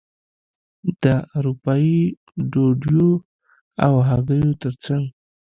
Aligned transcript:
د 1.03 1.03
اروپايي 1.37 2.01
ډوډیو 2.51 3.11
او 3.85 3.93
هګیو 4.09 4.59
ترڅنګ. 4.61 5.05